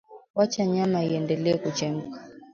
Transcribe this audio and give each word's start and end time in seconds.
wacha 0.35 0.65
nyama 0.65 1.03
iendelea 1.03 1.57
kuchemka 1.57 2.21